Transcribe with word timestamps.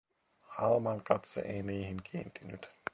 Alman 0.57 0.99
katse 1.03 1.41
ei 1.41 1.63
niihin 1.63 2.03
kiintynyt. 2.03 2.69